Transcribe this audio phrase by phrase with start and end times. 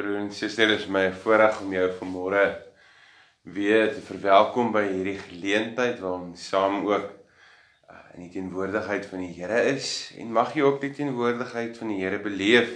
[0.00, 2.42] Broer en suster, dit is my voorreg om jou vanmôre
[3.52, 9.20] weer te verwelkom by hierdie geleentheid waar ons saam ook uh, in die teenwoordigheid van
[9.20, 12.72] die Here is en mag jy ook die teenwoordigheid van die Here beleef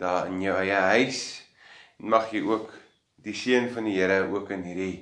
[0.00, 1.20] daar in jou eie huis
[1.98, 2.72] en mag jy ook
[3.28, 4.96] die seën van die Here ook in hierdie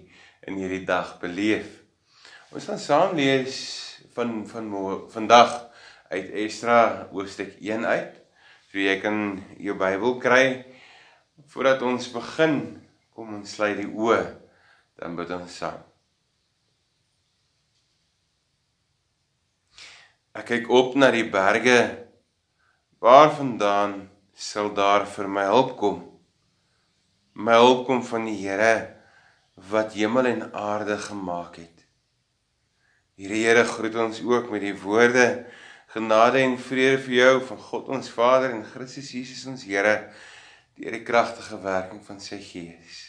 [0.51, 1.69] in hierdie dag beleef.
[2.51, 3.63] Ons gaan saam lees
[4.19, 4.67] van van
[5.15, 5.55] vandag
[6.11, 8.19] uit Esdra hoofstuk 1 uit.
[8.73, 10.47] So jy kan jou Bybel kry
[11.53, 12.61] Voordat ons begin,
[13.13, 14.21] kom ons sluit die oë,
[15.01, 15.81] dan bid ons saam.
[20.33, 21.79] Ek kyk op na die berge,
[23.05, 23.99] waarvandaan
[24.33, 25.99] sal daar vir my hulp kom?
[27.37, 28.75] My hulp kom van die Here
[29.73, 31.85] wat hemel en aarde gemaak het.
[33.21, 35.27] Hierdie Here groet ons ook met die woorde
[35.93, 39.97] genade en vrede vir jou van God ons Vader en Christus Jesus ons Here
[40.83, 43.05] deur die kragtige werking van sy Gees.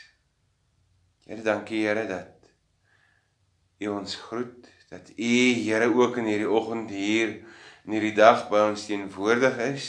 [1.26, 2.52] Here, dankie Here dat
[3.82, 7.40] U ons groet, dat U Here ook in hierdie oggend hier
[7.84, 9.88] in hierdie dag by ons teenwoordig is.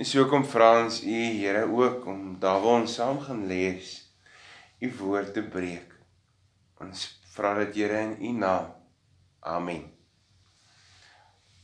[0.00, 3.98] En so kom vra ons U Here ook om daar waar ons saam gaan lees,
[4.80, 5.92] U woord te breek.
[6.80, 8.70] Ons vra dit Here in U naam.
[9.44, 9.84] Amen.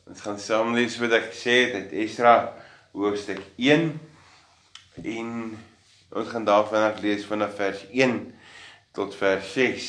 [0.05, 2.37] Ons gaan saam lees wat ek sê dit Esra
[2.93, 3.89] hoofstuk 1
[5.05, 5.59] En
[6.09, 8.35] ons gaan daarvan af lees vanaf vers 1
[8.97, 9.89] tot vers 6.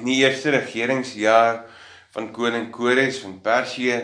[0.00, 1.64] In die eerste regeringsjaar
[2.14, 3.98] van koning Kores van Persië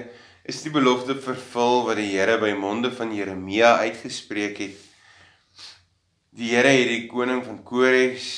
[0.44, 4.76] is die belofte vervul wat die Here by monde van Jeremia uitgespreek het.
[6.36, 8.28] Die Here het die koning van Kores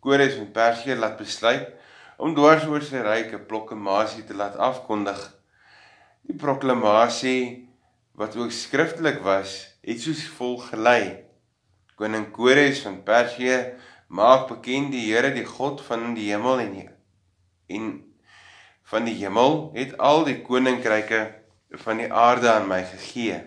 [0.00, 1.68] Kores van Persië laat besluit
[2.16, 5.20] om dwars oor sy ryk 'n proklamasie te laat afkondig.
[6.24, 7.68] Die proklamasie
[8.16, 11.24] wat ook skriftelik was, het soos volg gelei.
[11.96, 13.56] Koning Kores van Persië
[14.08, 16.86] maak bekend die Here die God van die hemel en die,
[17.76, 17.90] en
[18.90, 21.20] van die hemel het al die koninkryke
[21.84, 23.38] van die aarde aan my gegee.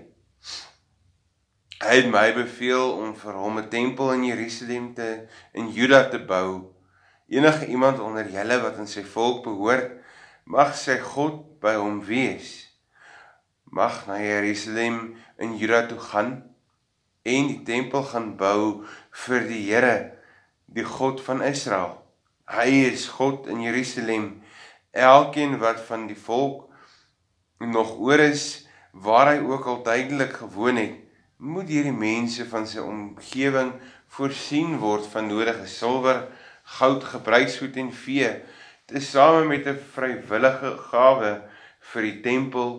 [1.83, 6.19] Hy het my beveel om vir hom 'n tempel in Jerusalem te in Juda te
[6.19, 6.71] bou.
[7.27, 9.91] Enige iemand onder julle wat in sy volk behoort,
[10.45, 12.73] mag sy God by hom wees
[13.73, 16.31] mag na Jerusalem in Juda toe gaan
[17.23, 18.83] en die tempel gaan bou
[19.25, 19.95] vir die Here,
[20.67, 21.99] die God van Israel.
[22.51, 24.41] Hy is God in Jerusalem.
[24.91, 26.67] Elkeen wat van die volk
[27.63, 30.99] nog oor is waar hy ook al tydelik gewoon het,
[31.37, 33.73] moet hierdie mense van sy omgewing
[34.13, 36.27] voorsien word van nodige silwer,
[36.77, 38.29] goud, gebruiksgoed en vee,
[38.87, 41.31] tesame met 'n vrywillige gawe
[41.91, 42.69] vir die tempel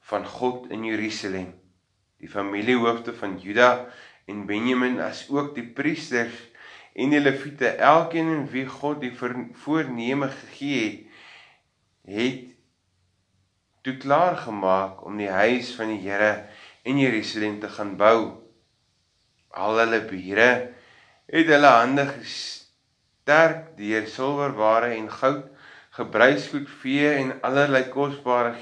[0.00, 1.61] van God in Jerusalem.
[2.22, 3.88] Die familiehoofde van Juda
[4.30, 6.38] en Benjamin as ook die priesters
[6.94, 11.08] en die leviete, elkeen en wie God die voorneme gegee het,
[12.06, 12.52] het
[13.82, 16.46] toe klaar gemaak om die huis van die Here
[16.86, 18.18] in Jerusalem te gaan bou.
[19.50, 20.50] Al hulle bure
[21.32, 25.48] het hulle hande gesterk deur silwerware en goud,
[25.98, 28.54] gebruiksgoed, vee en allerlei kosbare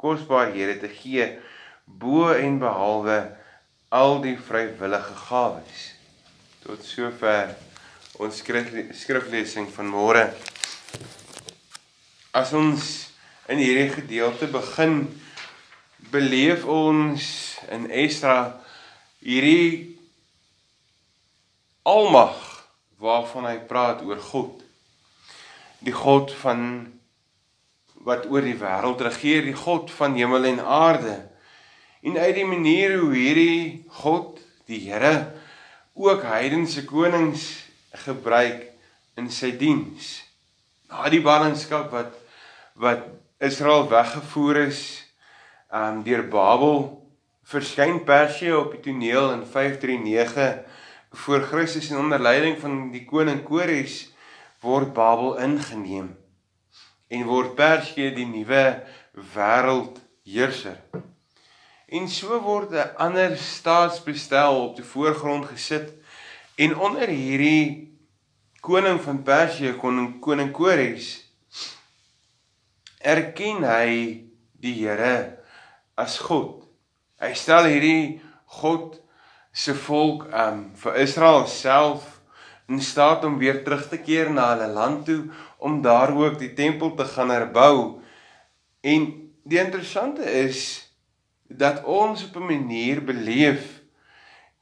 [0.00, 1.28] kosbarehede te gee
[1.84, 3.18] bo en behalwe
[3.94, 5.82] al die vrywillige gawes.
[6.64, 7.54] Tot sover
[8.18, 10.24] ons skrif, skriflesing van môre.
[12.34, 13.10] As ons
[13.50, 15.04] in hierdie gedeelte begin
[16.10, 17.24] beleef ons
[17.74, 18.56] in Esdra
[19.24, 19.94] hierdie
[21.84, 22.40] almag
[23.02, 24.62] waarvan hy praat oor God.
[25.84, 26.60] Die God van
[28.04, 31.16] wat oor die wêreld regeer, die God van hemel en aarde.
[32.04, 34.36] En uit die manier hoe hierdie God,
[34.68, 35.32] die Here,
[35.96, 37.46] ook heidense konings
[38.04, 38.66] gebruik
[39.16, 40.18] in sy diens.
[40.90, 42.20] Na die ballingskap wat
[42.74, 43.06] wat
[43.38, 44.80] Israel weggevoer is
[45.70, 46.80] um deur Babel
[47.46, 50.58] verskyn Persië op die toneel in 539
[51.24, 54.00] voor Christus en onder leiding van die koning Kores
[54.64, 56.10] word Babel ingeneem
[57.14, 58.64] en word Persië die nuwe
[59.34, 60.80] wêreldheerser.
[61.94, 65.92] En so word 'n ander staatsbestel op die voorgrond gesit
[66.54, 67.94] en onder hierdie
[68.60, 71.30] koning van Persië, koning koning Kores,
[72.98, 73.90] erken hy
[74.58, 75.38] die Here
[75.94, 76.64] as God.
[77.22, 78.20] Hy stel hierdie
[78.58, 78.98] God
[79.52, 82.08] se volk um vir Israel self
[82.66, 85.20] in staat om weer terug te keer na hulle land toe
[85.58, 88.02] om daar ook die tempel te gaan herbou.
[88.82, 90.83] En die interessante is
[91.48, 93.82] dat ons op 'n manier beleef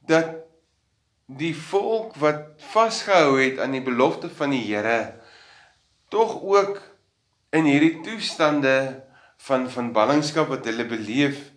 [0.06, 0.34] dat
[1.26, 5.14] die volk wat vasgehou het aan die belofte van die Here
[6.08, 6.82] tog ook
[7.50, 9.04] in hierdie toestande
[9.36, 11.52] van van ballingskap wat hulle beleef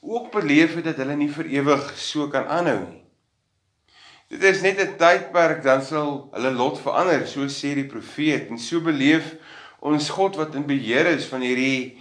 [0.00, 3.02] ook beleef het dat hulle nie vir ewig so kan aanhou nie.
[4.30, 8.58] Dit is net 'n tydperk dan sal hulle lot verander, so sê die profeet en
[8.58, 9.34] so beleef
[9.80, 11.98] ons God wat in beheer is van hierdie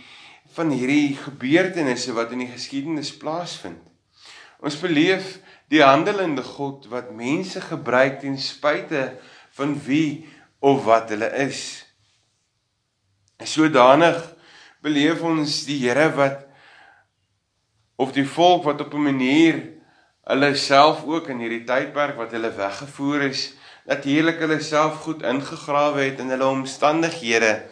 [0.60, 3.80] van hierdie gebeurtenisse wat in die geskiedenis plaasvind.
[4.60, 5.38] Ons beleef
[5.72, 9.06] die handelende God wat mense gebruik ten spyte
[9.56, 10.28] van wie
[10.60, 11.62] of wat hulle is.
[13.40, 14.20] En sodanig
[14.84, 16.44] beleef ons die Here wat
[18.00, 19.64] of die volk wat op 'n manier
[20.28, 23.54] hulle self ook in hierdie tydperk wat hulle weggevoer is,
[23.86, 27.64] natuurlik hulle self goed ingegrawe het in hulle omstandighede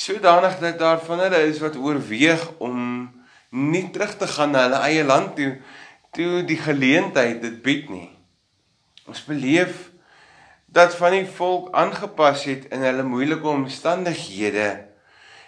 [0.00, 2.78] sodanig dat daar van hulle is wat oorweeg om
[3.50, 5.52] nie terug te gaan na hulle eie land toe
[6.16, 8.08] toe die geleentheid dit bied nie.
[9.06, 9.90] Ons beleef
[10.66, 14.70] dat van die volk aangepas het in hulle moeilike omstandighede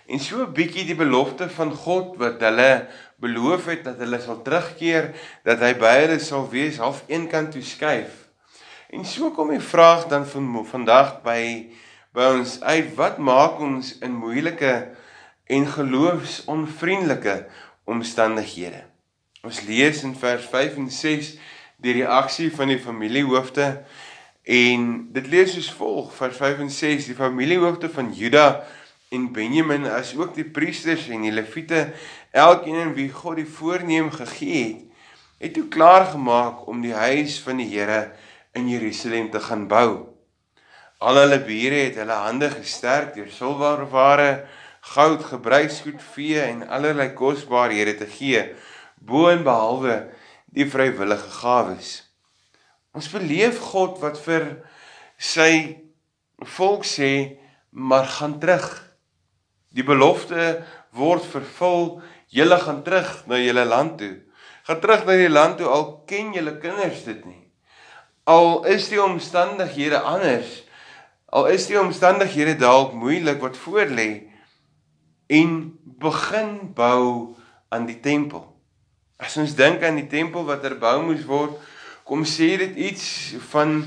[0.07, 4.43] en so 'n bietjie die belofte van God wat hulle beloof het dat hulle sal
[4.43, 5.15] terugkeer,
[5.47, 8.29] dat hy by hulle sal wees, half eenkant toe skuif.
[8.91, 11.71] En so kom die vraag dan van vandag by
[12.13, 14.73] by ons uit wat maak ons in moeilike
[15.53, 17.37] en geloofsonvriendelike
[17.89, 18.85] omstandighede?
[19.43, 21.33] Ons lees in vers 5 en 6
[21.83, 23.69] die reaksie van die familiehoofde
[24.43, 28.63] en dit lees soos volg vers 5 en 6 die familiehoofde van Juda
[29.13, 31.89] en Benjamin as ook die priesters en die leviete
[32.31, 34.89] elkeen en wie God die voorneem gegee het
[35.43, 38.13] het toe klaar gemaak om die huis van die Here
[38.55, 40.07] in Jerusalem te gaan bou.
[41.03, 44.45] Al hulle bure het hulle hande gesterk deur silwerware,
[44.95, 48.45] goud, gebruiksgoed, vee en allerlei kosbarehede te gee
[49.07, 49.97] bo en behalwe
[50.55, 51.91] die vrywillige gawes.
[52.95, 54.47] Ons beleef God wat vir
[55.19, 55.53] sy
[56.57, 57.39] volk sê,
[57.71, 58.67] maar gaan terug.
[59.73, 60.61] Die belofte
[60.99, 64.17] word vervul, julle gaan terug na julle land toe.
[64.69, 67.41] Gaan terug na die land toe al ken julle kinders dit nie.
[68.29, 70.61] Al is die omstandighede anders,
[71.33, 74.11] al is die omstandighede dalk moeilik wat voor lê
[75.33, 75.53] en
[76.03, 77.37] begin bou
[77.73, 78.45] aan die tempel.
[79.17, 81.55] As ons dink aan die tempel wat herbou moes word,
[82.05, 83.07] kom sê dit iets
[83.53, 83.81] van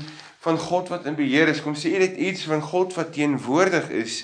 [0.46, 1.58] van God wat in beheer is.
[1.62, 4.20] Kom sê dit iets van God wat teenwoordig is,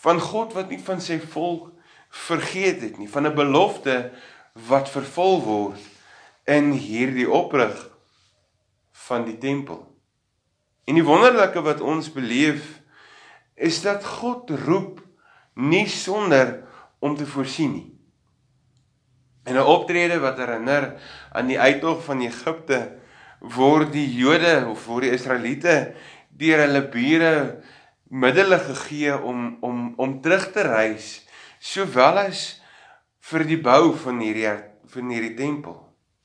[0.00, 1.66] van God wat nie van sy volk
[2.08, 4.10] vergeet het nie, van 'n belofte
[4.68, 5.80] wat vervul word
[6.48, 7.76] in hierdie oprig
[9.08, 9.84] van die tempel.
[10.88, 12.78] En die wonderlike wat ons beleef
[13.60, 15.02] is dat God roep
[15.58, 16.62] nie sonder
[17.04, 17.88] om te voorsien nie.
[19.44, 20.96] En 'n optrede wat herinner
[21.32, 22.96] aan die uittog van Egipte
[23.40, 25.94] word die Jode of word die Israeliete
[26.30, 27.62] deur hulle bure
[28.08, 31.26] middele gegee om om om terug te reis
[31.58, 32.62] sowel as
[33.20, 34.56] vir die bou van hierdie
[34.88, 35.76] van hierdie tempel.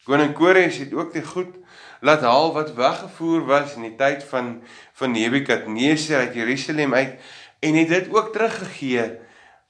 [0.06, 1.63] Koning Kores het ook die goed
[2.04, 4.58] laat haal wat weggevoer was in die tyd van
[5.00, 7.20] van Nebukadneser uit Jerusalem uit
[7.64, 9.06] en het dit ook teruggegee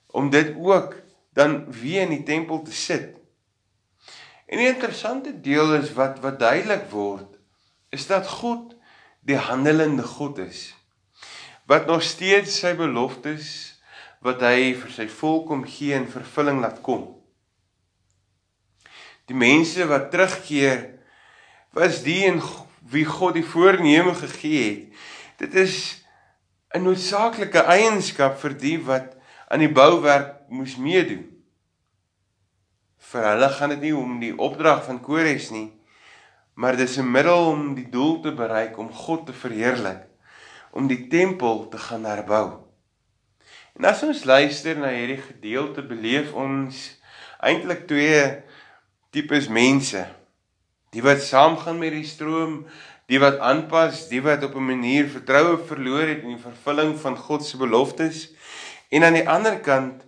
[0.07, 0.95] om dit ook
[1.33, 3.13] dan weer in die tempel te sit.
[4.45, 7.37] En die interessante deel is wat wat duidelik word
[7.89, 8.73] is dat God
[9.21, 10.73] die handelende God is.
[11.69, 13.51] Wat nog steeds sy beloftes
[14.25, 17.05] wat hy vir sy volk kom gee in vervulling laat kom.
[19.29, 20.92] Die mense wat terugkeer
[21.73, 22.41] was die en
[22.93, 25.03] wie God die voorneme gegee het.
[25.37, 26.05] Dit is
[26.73, 29.15] 'n noodsaaklike eienskap vir die wat
[29.47, 31.33] aan die bouwerk moes meedoen
[33.13, 35.69] vir hulle gaan dit nie om die opdrag van Kores nie,
[36.57, 40.01] maar dis 'n middel om die doel te bereik om God te verheerlik,
[40.71, 42.65] om die tempel te gaan herbou.
[43.77, 46.99] En as ons luister na hierdie gedeelte, beleef ons
[47.39, 48.43] eintlik twee
[49.09, 50.05] tipes mense.
[50.93, 52.63] Die wat saamgaan met die stroom,
[53.09, 57.17] die wat aanpas, die wat op 'n manier vertroue verloor het in die vervulling van
[57.17, 58.33] God se beloftes,
[58.89, 60.05] en aan die ander kant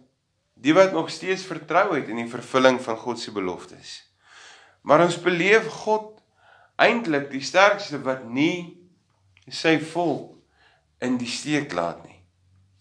[0.53, 4.11] die wat nog steeds vertrou het in die vervulling van God se beloftes.
[4.81, 6.21] Maar ons beleef God
[6.75, 8.77] eintlik die sterkste wat nie
[9.47, 10.33] sy volk
[11.01, 12.21] in die steek laat nie.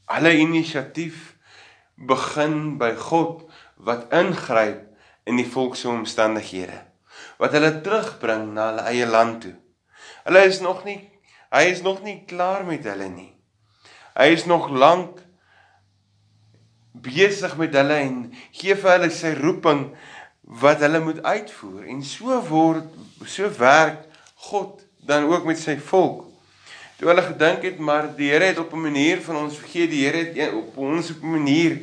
[0.05, 1.37] Alle inisiatief
[1.95, 3.45] begin by God
[3.77, 4.85] wat ingryp
[5.25, 6.94] in die volk se omstandighede.
[7.39, 9.55] Wat hulle terugbring na hulle eie land toe.
[10.25, 11.01] Hulle is nog nie
[11.55, 13.31] hy is nog nie klaar met hulle nie.
[14.19, 15.21] Hy is nog lank
[17.05, 18.17] besig met hulle en
[18.55, 19.85] gee vir hulle sy roeping
[20.63, 22.91] wat hulle moet uitvoer en so word
[23.31, 24.05] so werk
[24.51, 26.25] God dan ook met sy volk.
[26.99, 30.05] Toe hulle gedink het maar die Here het op 'n manier van ons vergeet, die
[30.07, 31.79] Here het op ons op 'n manier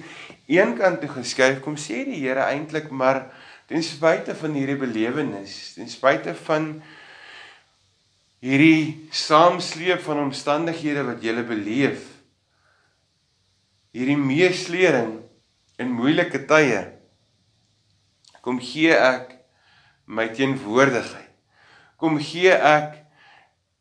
[0.48, 3.32] eenkant toe geskuif, kom sê die Here eintlik maar
[3.72, 6.74] ten spyte van hierdie belewenis, ten spyte van
[8.44, 12.02] hierdie saamsleep van omstandighede wat jy beleef,
[13.96, 15.14] hierdie meeslering
[15.80, 16.82] in moeilike tye,
[18.44, 19.38] kom gee ek
[20.04, 21.30] my teenwoordigheid.
[21.96, 22.98] Kom gee ek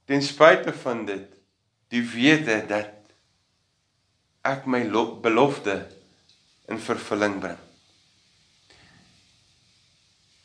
[0.06, 1.26] ten spyte van dit
[1.90, 2.94] die wete dat
[4.46, 4.84] ek my
[5.24, 5.80] belofte
[6.70, 7.58] in vervulling bring.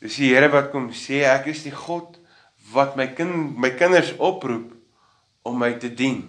[0.02, 2.18] Dis die Here wat kom sê ek is die God
[2.72, 4.72] wat my kind my kinders oproep
[5.46, 6.24] om my te dien.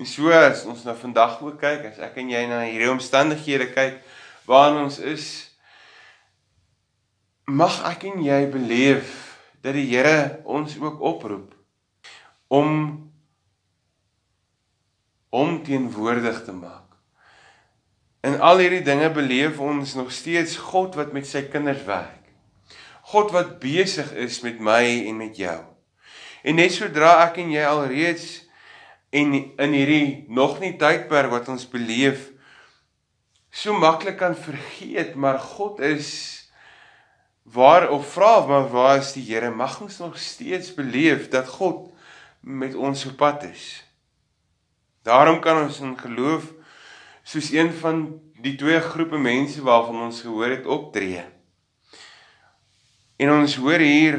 [0.00, 3.68] En so as ons nou vandag ook kyk, as ek en jy na hierdie omstandighede
[3.74, 3.98] kyk
[4.48, 5.26] waarin ons is,
[7.44, 9.16] mag ek en jy beleef
[9.60, 11.52] dat die Here ons ook oproep
[12.48, 12.70] om
[15.30, 16.89] om teenwoordig te maak.
[18.20, 22.18] In al hierdie dinge beleef ons nog steeds God wat met sy kinders werk.
[23.12, 25.56] God wat besig is met my en met jou.
[26.44, 28.26] En net sodra ek en jy alreeds
[29.10, 32.28] en in hierdie nog nie tydperk wat ons beleef
[33.50, 36.10] so maklik kan vergeet, maar God is
[37.42, 39.50] waar of vra maar waar is die Here?
[39.50, 41.88] Mag ons nog steeds beleef dat God
[42.40, 43.82] met ons op pad is.
[45.02, 46.52] Daarom kan ons in geloof
[47.30, 48.06] soos een van
[48.42, 51.22] die twee groepe mense waarvan ons gehoor het optree.
[53.20, 54.18] En ons hoor hier,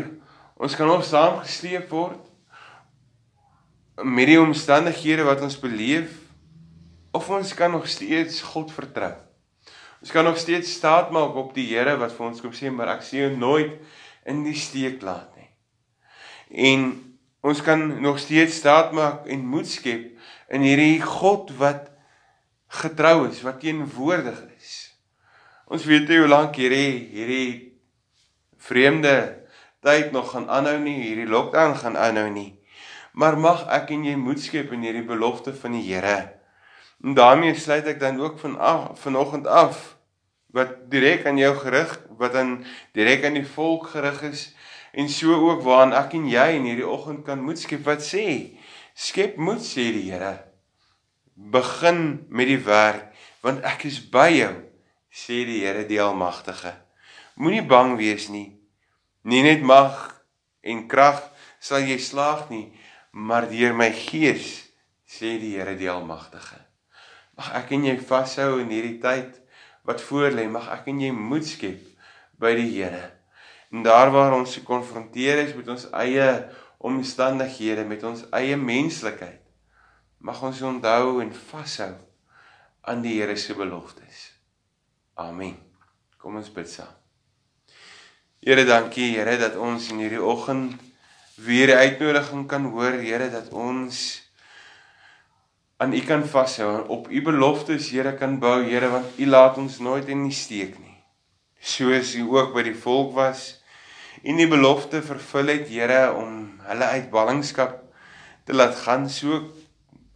[0.55, 2.21] ons kan nog saamgesleep word
[4.01, 6.15] met die omstandighede wat ons beleef
[7.11, 9.11] of ons kan nog steeds God vertrou.
[10.01, 12.95] Ons kan nog steeds staat maak op die Here wat vir ons kom sê, maar
[12.95, 13.75] ek sien jou nooit
[14.25, 15.49] in die steek laat nie.
[16.71, 16.87] En
[17.43, 20.07] ons kan nog steeds staat maak en moed skep
[20.53, 21.90] in hierdie God wat
[22.71, 24.71] getrou is, wat teenwoordig is.
[25.71, 27.51] Ons weet nie hoe lank hierdie hierdie
[28.61, 29.15] vreemde
[29.83, 32.51] tyd nog gaan aanhou nie, hierdie lockdown gaan aanhou nie.
[33.17, 36.31] Maar mag ek en jy moed skep in hierdie belofte van die Here.
[37.03, 39.97] En daarmee sluit ek dan ook van af, vanoggend af
[40.55, 42.61] wat direk aan jou gerig, wat dan
[42.95, 44.51] direk aan die volk gerig is
[44.91, 48.25] en so ook waaraan ek en jy in hierdie oggend kan moed skep wat sê
[48.91, 50.50] skep moed sê die Here
[51.49, 53.09] begin met die werk
[53.41, 54.53] want ek is by jou
[55.11, 56.71] sê die Here die almagtige.
[57.35, 58.59] Moenie bang wees nie.
[59.27, 59.97] Nie net mag
[60.61, 61.23] en krag
[61.59, 62.69] sal jy slaag nie
[63.11, 64.61] maar deur my gees
[65.09, 66.61] sê die Here die almagtige.
[67.35, 69.41] Mag ek en jy vashou in hierdie tyd
[69.87, 71.81] wat voor lê mag ek en jy moed skep
[72.39, 73.03] by die Here.
[73.71, 76.27] En daar waar ons gekonfronteer is met ons eie
[76.81, 79.40] omstandighede, met ons eie menslikheid,
[80.21, 81.93] mag ons onthou en vashou
[82.81, 84.31] aan die Here se beloftes.
[85.17, 85.57] Amen.
[86.21, 86.93] Kom ons bid saam.
[88.41, 90.77] Here, dankie Here dat ons in hierdie oggend
[91.41, 94.21] weer 'n uitnodiging kan hoor, Here, dat ons
[95.77, 99.57] aan U kan vashou en op U beloftes, Here, kan bou, Here, want U laat
[99.57, 100.97] ons nooit in die steek nie.
[101.59, 103.61] Soos U ook by die volk was,
[104.23, 107.81] en die belofte vervul het Here om hulle uit ballingskap
[108.45, 109.49] te laat gaan so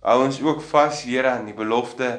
[0.06, 2.10] hou ons ook vas Here aan die belofte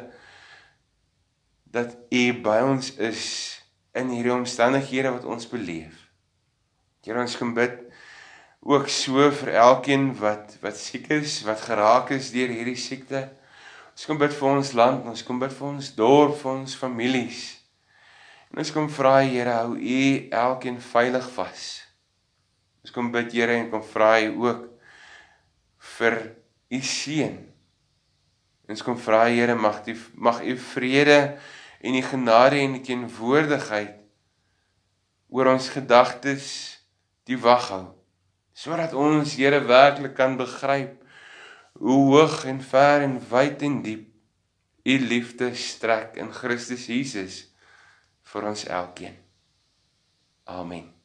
[1.71, 3.23] dat U by ons is
[3.97, 5.95] in hierdie omstandighede wat ons beleef.
[7.07, 7.79] Here ons kom bid
[8.67, 13.29] ook so vir elkeen wat wat siek is, wat geraak is deur hierdie siekte.
[13.95, 17.45] Ons kom bid vir ons land, ons kom bid vir ons dorp, vir ons families.
[18.51, 20.03] En ons kom vra Here, hou U
[20.43, 21.67] elkeen veilig vas.
[22.83, 24.67] Ons kom bid Here en kom vra U ook
[25.97, 26.19] vir
[26.75, 27.46] U seën.
[28.67, 31.37] Ons kom vra Here mag die mag U vrede
[31.81, 33.95] en U genade en U teenwoordigheid
[35.29, 36.49] oor ons gedagtes
[37.27, 37.87] die wag hou
[38.57, 40.99] sodat ons Here werklik kan begryp
[41.77, 44.07] hoe hoog en ver en wyd en diep
[44.87, 47.41] U liefde strek in Christus Jesus
[48.27, 49.17] vir ons elkeen.
[50.47, 50.96] Amen.